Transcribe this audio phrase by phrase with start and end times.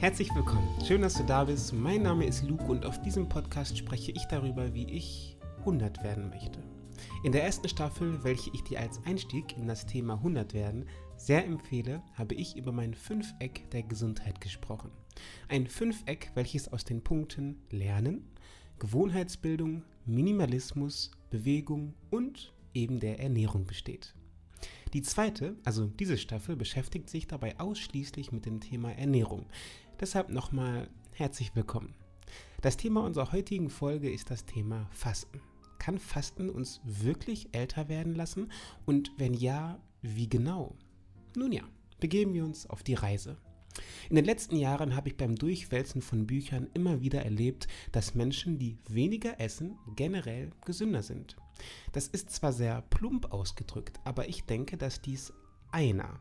[0.00, 0.66] Herzlich willkommen.
[0.82, 1.74] Schön, dass du da bist.
[1.74, 6.30] Mein Name ist Luke und auf diesem Podcast spreche ich darüber, wie ich 100 werden
[6.30, 6.62] möchte.
[7.22, 10.86] In der ersten Staffel, welche ich dir als Einstieg in das Thema 100 werden
[11.18, 14.90] sehr empfehle, habe ich über mein Fünfeck der Gesundheit gesprochen.
[15.50, 18.24] Ein Fünfeck, welches aus den Punkten Lernen,
[18.78, 24.14] Gewohnheitsbildung, Minimalismus, Bewegung und eben der Ernährung besteht.
[24.92, 29.46] Die zweite, also diese Staffel, beschäftigt sich dabei ausschließlich mit dem Thema Ernährung.
[30.00, 31.94] Deshalb nochmal herzlich willkommen.
[32.62, 35.42] Das Thema unserer heutigen Folge ist das Thema Fasten.
[35.78, 38.50] Kann Fasten uns wirklich älter werden lassen?
[38.86, 40.74] Und wenn ja, wie genau?
[41.36, 41.64] Nun ja,
[42.00, 43.36] begeben wir uns auf die Reise.
[44.08, 48.58] In den letzten Jahren habe ich beim Durchwälzen von Büchern immer wieder erlebt, dass Menschen,
[48.58, 51.36] die weniger essen, generell gesünder sind.
[51.92, 55.30] Das ist zwar sehr plump ausgedrückt, aber ich denke, dass dies
[55.72, 56.20] einer,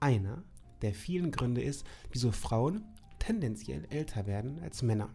[0.00, 0.42] einer
[0.82, 2.84] der vielen Gründe ist, wieso Frauen
[3.24, 5.08] tendenziell älter werden als Männer.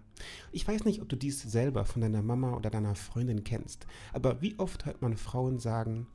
[0.52, 4.42] Ich weiß nicht, ob du dies selber von deiner Mama oder deiner Freundin kennst, aber
[4.42, 6.08] wie oft hört man Frauen sagen,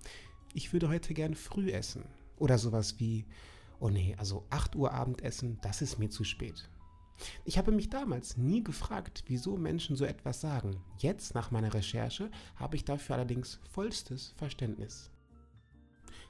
[0.55, 2.05] ich würde heute gern früh essen.
[2.37, 3.27] Oder sowas wie,
[3.79, 6.69] oh nee, also 8 Uhr Abendessen, das ist mir zu spät.
[7.45, 10.83] Ich habe mich damals nie gefragt, wieso Menschen so etwas sagen.
[10.99, 15.11] Jetzt, nach meiner Recherche, habe ich dafür allerdings vollstes Verständnis.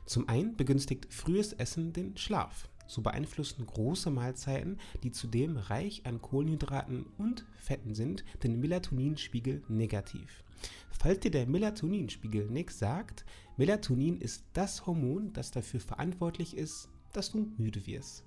[0.04, 2.68] Zum einen begünstigt frühes Essen den Schlaf.
[2.86, 10.44] So beeinflussen große Mahlzeiten, die zudem reich an Kohlenhydraten und Fetten sind, den Melatoninspiegel negativ.
[10.90, 13.24] Falls dir der Melatoninspiegel nichts sagt,
[13.56, 18.24] Melatonin ist das Hormon, das dafür verantwortlich ist, dass du müde wirst.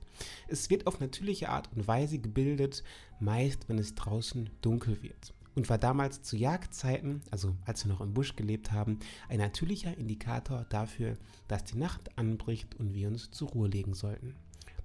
[0.48, 2.84] Es wird auf natürliche Art und Weise gebildet,
[3.20, 8.02] meist wenn es draußen dunkel wird und war damals zu Jagdzeiten, also als wir noch
[8.02, 13.32] im Busch gelebt haben, ein natürlicher Indikator dafür, dass die Nacht anbricht und wir uns
[13.32, 14.36] zur Ruhe legen sollten.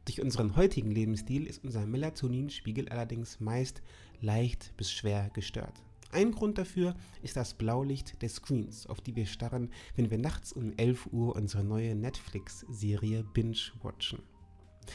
[0.04, 3.82] Durch unseren heutigen Lebensstil ist unser Melatoninspiegel allerdings meist
[4.20, 5.82] leicht bis schwer gestört.
[6.10, 10.52] Ein Grund dafür ist das Blaulicht der Screens, auf die wir starren, wenn wir nachts
[10.52, 14.22] um 11 Uhr unsere neue Netflix-Serie binge-watchen.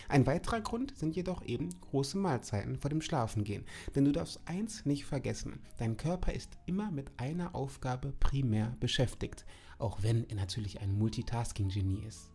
[0.09, 3.63] Ein weiterer Grund sind jedoch eben große Mahlzeiten vor dem Schlafengehen.
[3.95, 9.45] Denn du darfst eins nicht vergessen, dein Körper ist immer mit einer Aufgabe primär beschäftigt,
[9.79, 12.29] auch wenn er natürlich ein Multitasking-Genie ist.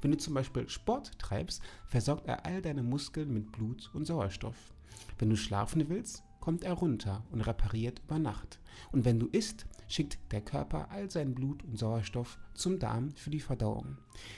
[0.00, 4.56] Wenn du zum Beispiel Sport treibst, versorgt er all deine Muskeln mit Blut und Sauerstoff.
[5.18, 8.58] Wenn du schlafen willst, kommt er runter und repariert über Nacht.
[8.90, 13.30] Und wenn du isst, schickt der Körper all sein Blut und Sauerstoff zum Darm für
[13.30, 13.96] die Verdauung.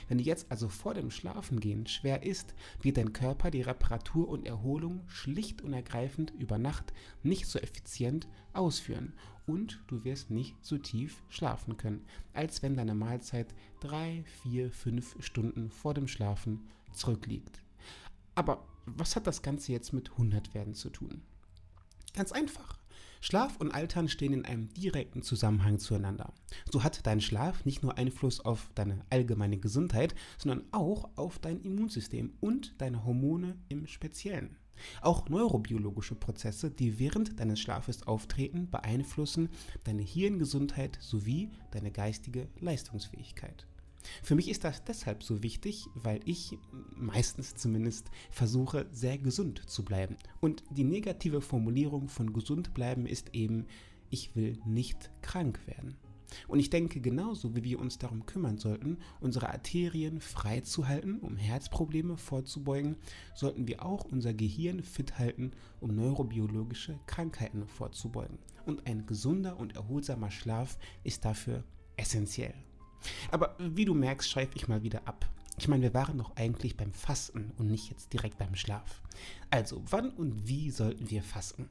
[0.08, 4.46] Wenn du jetzt also vor dem Schlafengehen schwer isst, wird dein Körper die Reparatur und
[4.46, 6.92] Erholung schlicht und ergreifend über Nacht
[7.22, 9.14] nicht so effizient ausführen
[9.46, 12.04] und du wirst nicht so tief schlafen können,
[12.34, 17.62] als wenn deine Mahlzeit drei, vier, fünf Stunden vor dem Schlafen zurückliegt.
[18.34, 21.22] Aber was hat das Ganze jetzt mit 100 werden zu tun?
[22.14, 22.78] Ganz einfach.
[23.20, 26.32] Schlaf und Altern stehen in einem direkten Zusammenhang zueinander.
[26.70, 31.60] So hat dein Schlaf nicht nur Einfluss auf deine allgemeine Gesundheit, sondern auch auf dein
[31.62, 34.56] Immunsystem und deine Hormone im Speziellen.
[35.00, 39.48] Auch neurobiologische Prozesse, die während deines Schlafes auftreten, beeinflussen
[39.84, 43.66] deine Hirngesundheit sowie deine geistige Leistungsfähigkeit.
[44.22, 46.58] Für mich ist das deshalb so wichtig, weil ich
[46.94, 50.16] meistens zumindest versuche, sehr gesund zu bleiben.
[50.40, 53.66] Und die negative Formulierung von gesund bleiben ist eben,
[54.10, 55.96] ich will nicht krank werden.
[56.48, 61.18] Und ich denke, genauso wie wir uns darum kümmern sollten, unsere Arterien frei zu halten,
[61.18, 62.96] um Herzprobleme vorzubeugen,
[63.34, 68.38] sollten wir auch unser Gehirn fit halten, um neurobiologische Krankheiten vorzubeugen.
[68.66, 71.64] Und ein gesunder und erholsamer Schlaf ist dafür
[71.96, 72.54] essentiell.
[73.30, 75.28] Aber wie du merkst, schreibe ich mal wieder ab.
[75.56, 79.02] Ich meine, wir waren doch eigentlich beim Fasten und nicht jetzt direkt beim Schlaf.
[79.50, 81.68] Also, wann und wie sollten wir fasten?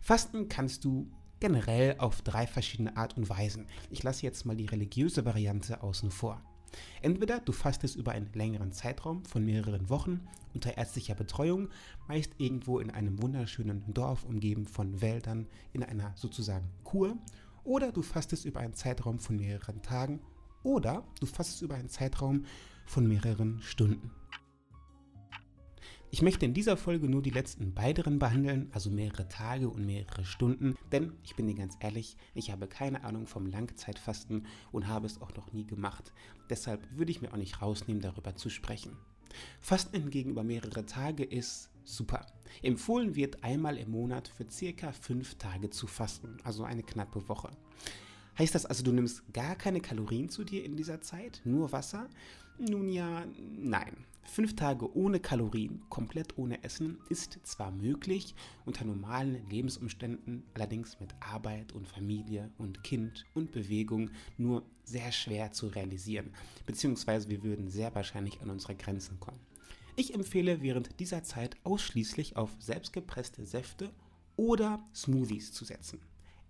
[0.00, 1.08] Fasten kannst du
[1.40, 3.66] generell auf drei verschiedene Art und Weisen.
[3.90, 6.40] Ich lasse jetzt mal die religiöse Variante außen vor.
[7.02, 11.68] Entweder du fastest über einen längeren Zeitraum von mehreren Wochen unter ärztlicher Betreuung,
[12.08, 17.16] meist irgendwo in einem wunderschönen Dorf umgeben von Wäldern in einer sozusagen Kur,
[17.64, 20.20] oder du fastest über einen Zeitraum von mehreren Tagen,
[20.64, 22.44] oder du fastest über einen Zeitraum
[22.86, 24.10] von mehreren Stunden.
[26.10, 30.24] Ich möchte in dieser Folge nur die letzten beideren behandeln, also mehrere Tage und mehrere
[30.24, 35.06] Stunden, denn ich bin dir ganz ehrlich, ich habe keine Ahnung vom Langzeitfasten und habe
[35.06, 36.12] es auch noch nie gemacht.
[36.48, 38.96] Deshalb würde ich mir auch nicht rausnehmen, darüber zu sprechen.
[39.60, 42.26] Fasten hingegen über mehrere Tage ist super.
[42.62, 47.50] Empfohlen wird einmal im Monat für circa fünf Tage zu fasten, also eine knappe Woche.
[48.38, 52.08] Heißt das also, du nimmst gar keine Kalorien zu dir in dieser Zeit, nur Wasser?
[52.58, 54.04] Nun ja, nein.
[54.26, 58.34] Fünf Tage ohne Kalorien, komplett ohne Essen, ist zwar möglich,
[58.64, 65.52] unter normalen Lebensumständen, allerdings mit Arbeit und Familie und Kind und Bewegung nur sehr schwer
[65.52, 66.32] zu realisieren,
[66.66, 69.40] beziehungsweise wir würden sehr wahrscheinlich an unsere Grenzen kommen.
[69.96, 73.90] Ich empfehle während dieser Zeit ausschließlich auf selbstgepresste Säfte
[74.36, 76.00] oder Smoothies zu setzen.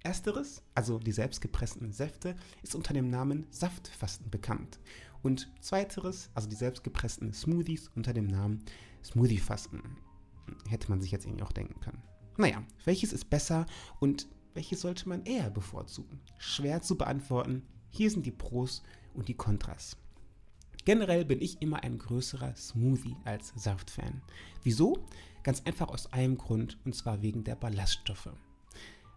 [0.05, 4.79] Ersteres, also die selbstgepressten Säfte, ist unter dem Namen Saftfasten bekannt.
[5.23, 8.63] Und zweiteres, also die selbstgepressten Smoothies, unter dem Namen
[9.03, 9.83] Smoothiefasten.
[10.69, 12.03] Hätte man sich jetzt irgendwie auch denken können.
[12.37, 13.65] Naja, welches ist besser
[13.99, 16.21] und welches sollte man eher bevorzugen?
[16.37, 17.63] Schwer zu beantworten.
[17.89, 18.83] Hier sind die Pros
[19.15, 19.97] und die Kontras.
[20.85, 24.21] Generell bin ich immer ein größerer Smoothie als Saftfan.
[24.63, 24.99] Wieso?
[25.43, 28.29] Ganz einfach aus einem Grund, und zwar wegen der Ballaststoffe.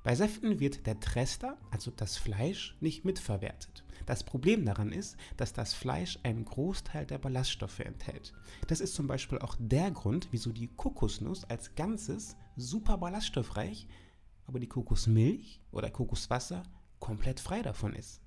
[0.07, 3.83] Bei Säften wird der Trester, also das Fleisch, nicht mitverwertet.
[4.05, 8.33] Das Problem daran ist, dass das Fleisch einen Großteil der Ballaststoffe enthält.
[8.67, 13.85] Das ist zum Beispiel auch der Grund, wieso die Kokosnuss als Ganzes super ballaststoffreich,
[14.45, 16.63] aber die Kokosmilch oder Kokoswasser
[16.99, 18.21] komplett frei davon ist.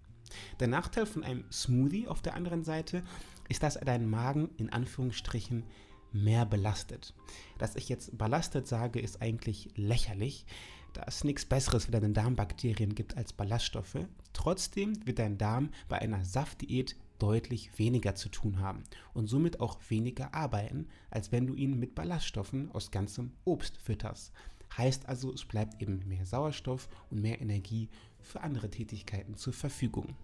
[0.61, 3.03] Der Nachteil von einem Smoothie auf der anderen Seite
[3.49, 5.65] ist, dass er deinen Magen in Anführungsstrichen
[6.13, 7.15] mehr belastet.
[7.57, 10.45] Dass ich jetzt belastet sage, ist eigentlich lächerlich,
[10.93, 13.99] da es nichts Besseres für deine Darmbakterien gibt als Ballaststoffe.
[14.33, 18.83] Trotzdem wird dein Darm bei einer Saftdiät deutlich weniger zu tun haben
[19.13, 24.33] und somit auch weniger arbeiten, als wenn du ihn mit Ballaststoffen aus ganzem Obst fütterst.
[24.77, 27.89] Heißt also, es bleibt eben mehr Sauerstoff und mehr Energie
[28.21, 30.15] für andere Tätigkeiten zur Verfügung.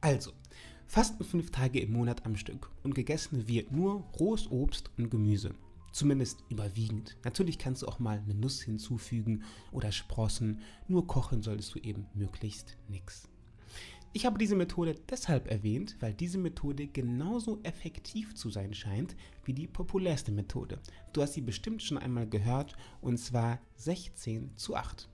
[0.00, 0.32] Also,
[0.86, 5.54] fasten fünf Tage im Monat am Stück und gegessen wird nur rohes Obst und Gemüse.
[5.92, 7.16] Zumindest überwiegend.
[7.22, 12.06] Natürlich kannst du auch mal eine Nuss hinzufügen oder Sprossen, nur kochen solltest du eben
[12.14, 13.28] möglichst nichts.
[14.14, 19.54] Ich habe diese Methode deshalb erwähnt, weil diese Methode genauso effektiv zu sein scheint wie
[19.54, 20.80] die populärste Methode.
[21.14, 25.08] Du hast sie bestimmt schon einmal gehört und zwar 16 zu 8.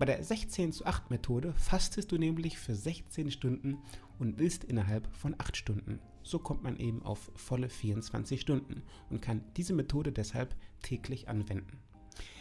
[0.00, 3.76] Bei der 16 zu 8 Methode fastest du nämlich für 16 Stunden
[4.18, 5.98] und isst innerhalb von 8 Stunden.
[6.22, 11.76] So kommt man eben auf volle 24 Stunden und kann diese Methode deshalb täglich anwenden.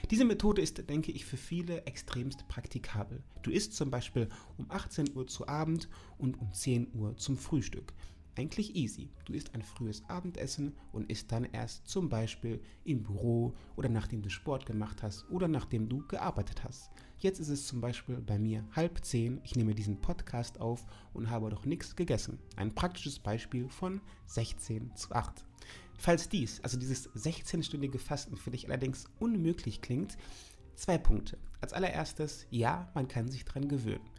[0.10, 3.22] Diese Methode ist, denke ich, für viele extremst praktikabel.
[3.42, 7.94] Du isst zum Beispiel um 18 Uhr zu Abend und um 10 Uhr zum Frühstück
[8.40, 9.10] eigentlich easy.
[9.26, 14.22] Du isst ein frühes Abendessen und isst dann erst zum Beispiel im Büro oder nachdem
[14.22, 16.90] du Sport gemacht hast oder nachdem du gearbeitet hast.
[17.18, 19.42] Jetzt ist es zum Beispiel bei mir halb zehn.
[19.44, 22.40] Ich nehme diesen Podcast auf und habe noch nichts gegessen.
[22.56, 25.46] Ein praktisches Beispiel von 16 zu 8.
[25.98, 30.18] Falls dies, also dieses 16-stündige Fasten für dich allerdings unmöglich klingt,
[30.76, 31.38] zwei Punkte.
[31.60, 34.10] Als allererstes, ja, man kann sich daran gewöhnen.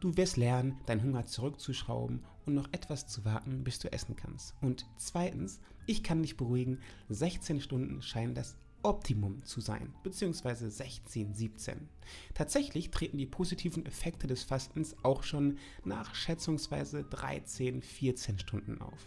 [0.00, 4.54] Du wirst lernen, deinen Hunger zurückzuschrauben und noch etwas zu warten, bis du essen kannst.
[4.62, 6.80] Und zweitens, ich kann dich beruhigen,
[7.10, 11.88] 16 Stunden scheinen das Optimum zu sein, beziehungsweise 16, 17.
[12.32, 19.06] Tatsächlich treten die positiven Effekte des Fastens auch schon nach schätzungsweise 13, 14 Stunden auf.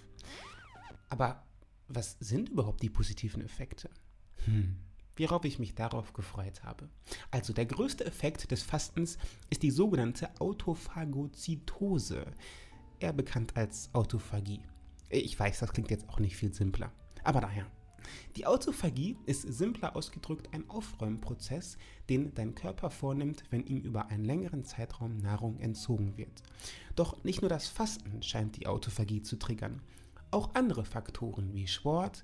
[1.09, 1.43] Aber
[1.87, 3.89] was sind überhaupt die positiven Effekte?
[4.45, 4.75] Hm
[5.17, 6.89] worauf ich mich darauf gefreut habe.
[7.31, 9.17] Also der größte Effekt des Fastens
[9.49, 12.25] ist die sogenannte Autophagozytose,
[12.99, 14.61] eher bekannt als Autophagie.
[15.09, 16.91] Ich weiß, das klingt jetzt auch nicht viel simpler,
[17.23, 17.67] aber daher.
[18.35, 21.77] Die Autophagie ist simpler ausgedrückt ein Aufräumprozess,
[22.09, 26.43] den dein Körper vornimmt, wenn ihm über einen längeren Zeitraum Nahrung entzogen wird.
[26.95, 29.81] Doch nicht nur das Fasten scheint die Autophagie zu triggern.
[30.31, 32.23] Auch andere Faktoren wie Sport,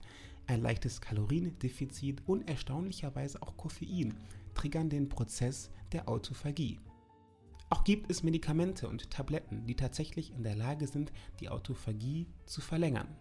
[0.50, 4.16] ein leichtes Kaloriendefizit und erstaunlicherweise auch Koffein
[4.54, 6.80] triggern den Prozess der Autophagie.
[7.70, 12.62] Auch gibt es Medikamente und Tabletten, die tatsächlich in der Lage sind, die Autophagie zu
[12.62, 13.16] verlängern.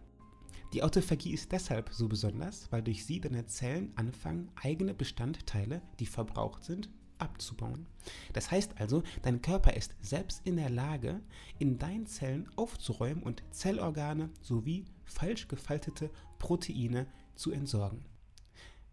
[0.72, 6.06] Die Autophagie ist deshalb so besonders, weil durch sie deine Zellen anfangen, eigene Bestandteile, die
[6.06, 7.86] verbraucht sind, abzubauen.
[8.32, 11.20] Das heißt also, dein Körper ist selbst in der Lage,
[11.58, 18.04] in deinen Zellen aufzuräumen und Zellorgane sowie falsch gefaltete Proteine zu entsorgen.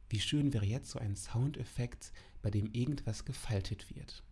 [0.09, 4.23] Wie schön wäre jetzt so ein Soundeffekt, bei dem irgendwas gefaltet wird.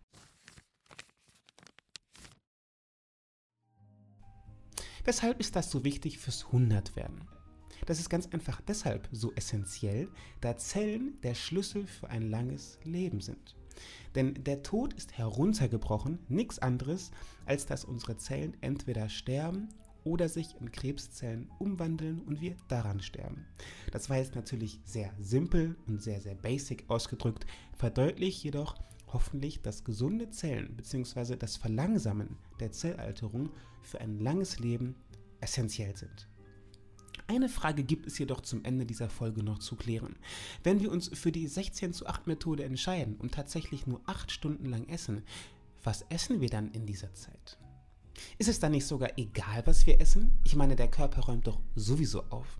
[5.04, 7.28] Weshalb ist das so wichtig fürs 100 werden?
[7.86, 10.08] Das ist ganz einfach deshalb so essentiell,
[10.40, 13.56] da Zellen der Schlüssel für ein langes Leben sind.
[14.14, 17.10] Denn der Tod ist heruntergebrochen nichts anderes,
[17.44, 19.68] als dass unsere Zellen entweder sterben
[20.04, 23.46] oder sich in Krebszellen umwandeln und wir daran sterben.
[23.90, 27.46] Das war jetzt natürlich sehr simpel und sehr, sehr basic ausgedrückt,
[27.76, 28.76] verdeutlicht jedoch
[29.12, 31.36] hoffentlich, dass gesunde Zellen bzw.
[31.36, 33.50] das Verlangsamen der Zellalterung
[33.82, 34.94] für ein langes Leben
[35.40, 36.28] essentiell sind.
[37.26, 40.16] Eine Frage gibt es jedoch zum Ende dieser Folge noch zu klären.
[40.62, 44.66] Wenn wir uns für die 16 zu 8 Methode entscheiden und tatsächlich nur 8 Stunden
[44.66, 45.22] lang essen,
[45.82, 47.58] was essen wir dann in dieser Zeit?
[48.38, 50.38] Ist es dann nicht sogar egal, was wir essen?
[50.44, 52.58] Ich meine, der Körper räumt doch sowieso auf.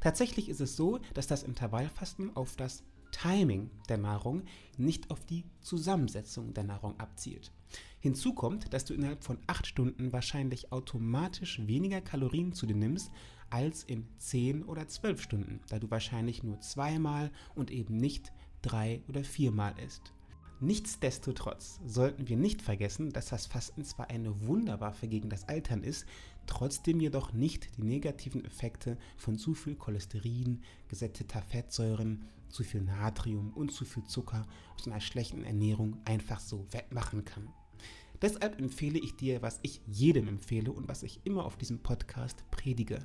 [0.00, 4.42] Tatsächlich ist es so, dass das Intervallfasten auf das Timing der Nahrung,
[4.76, 7.52] nicht auf die Zusammensetzung der Nahrung abzielt.
[8.00, 13.10] Hinzu kommt, dass du innerhalb von 8 Stunden wahrscheinlich automatisch weniger Kalorien zu dir nimmst
[13.50, 18.32] als in 10 oder 12 Stunden, da du wahrscheinlich nur zweimal und eben nicht
[18.62, 20.12] drei oder viermal isst.
[20.60, 26.06] Nichtsdestotrotz sollten wir nicht vergessen, dass das Fasten zwar eine Wunderwaffe gegen das Altern ist,
[26.46, 33.52] trotzdem jedoch nicht die negativen Effekte von zu viel Cholesterin, gesättigter Fettsäuren, zu viel Natrium
[33.52, 34.46] und zu viel Zucker
[34.76, 37.48] aus einer schlechten Ernährung einfach so wettmachen kann.
[38.22, 42.48] Deshalb empfehle ich dir, was ich jedem empfehle und was ich immer auf diesem Podcast
[42.52, 43.04] predige.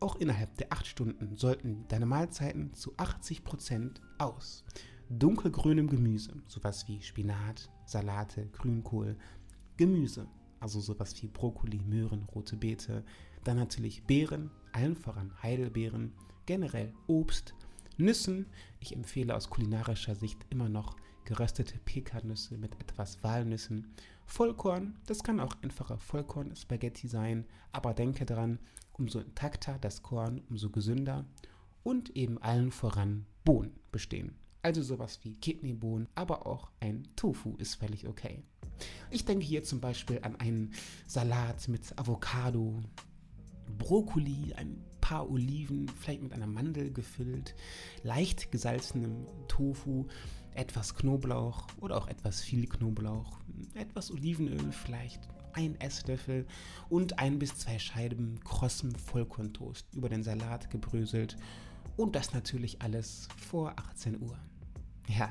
[0.00, 4.64] Auch innerhalb der 8 Stunden sollten deine Mahlzeiten zu 80% aus
[5.18, 9.16] dunkelgrünem Gemüse, sowas wie Spinat, Salate, Grünkohl,
[9.76, 10.26] Gemüse,
[10.58, 13.04] also sowas wie Brokkoli, Möhren, rote Beete,
[13.44, 16.12] dann natürlich Beeren, allen voran Heidelbeeren,
[16.46, 17.54] generell Obst,
[17.98, 18.46] Nüssen.
[18.80, 23.92] Ich empfehle aus kulinarischer Sicht immer noch geröstete Pekannüsse mit etwas Walnüssen.
[24.24, 28.58] Vollkorn, das kann auch einfacher Vollkorn-Spaghetti sein, aber denke daran,
[28.92, 31.26] umso intakter das Korn, umso gesünder.
[31.82, 34.36] Und eben allen voran Bohnen bestehen.
[34.62, 38.44] Also sowas wie Kidneybohnen, aber auch ein Tofu ist völlig okay.
[39.10, 40.72] Ich denke hier zum Beispiel an einen
[41.06, 42.80] Salat mit Avocado,
[43.78, 47.54] Brokkoli, ein paar Oliven, vielleicht mit einer Mandel gefüllt,
[48.04, 50.06] leicht gesalzenem Tofu,
[50.54, 53.40] etwas Knoblauch oder auch etwas viel Knoblauch,
[53.74, 56.46] etwas Olivenöl vielleicht, ein Esslöffel
[56.88, 61.36] und ein bis zwei Scheiben krossem Vollkorntoast über den Salat gebröselt
[61.96, 64.38] und das natürlich alles vor 18 Uhr.
[65.08, 65.30] Ja,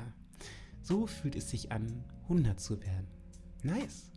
[0.82, 3.06] so fühlt es sich an, 100 zu werden.
[3.62, 4.10] Nice.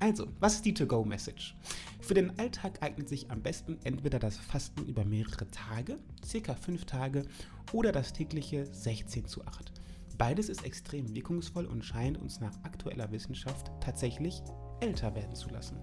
[0.00, 1.56] Also, was ist die To-Go-Message?
[2.00, 6.84] Für den Alltag eignet sich am besten entweder das Fasten über mehrere Tage, circa 5
[6.84, 7.26] Tage,
[7.72, 9.72] oder das tägliche 16 zu 8.
[10.16, 14.42] Beides ist extrem wirkungsvoll und scheint uns nach aktueller Wissenschaft tatsächlich
[14.80, 15.76] älter werden zu lassen.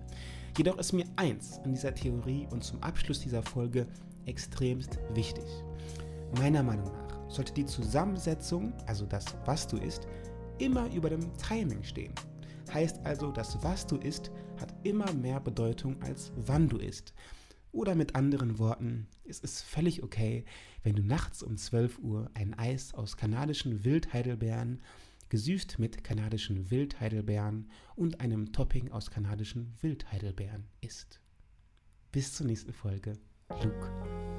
[0.58, 3.88] Jedoch ist mir eins an dieser Theorie und zum Abschluss dieser Folge
[4.26, 5.46] extremst wichtig.
[6.38, 7.05] Meiner Meinung nach
[7.36, 10.08] sollte die Zusammensetzung, also das, was du isst,
[10.58, 12.14] immer über dem Timing stehen.
[12.74, 17.14] Heißt also, das, was du isst, hat immer mehr Bedeutung als wann du isst.
[17.72, 20.46] Oder mit anderen Worten, es ist völlig okay,
[20.84, 24.82] wenn du nachts um 12 Uhr ein Eis aus kanadischen Wildheidelbeeren,
[25.30, 31.20] gesüßt mit kanadischen Wildheidelbeeren und einem Topping aus kanadischen Wildheidelbeeren isst.
[32.12, 33.18] Bis zur nächsten Folge.
[33.62, 34.35] Luke.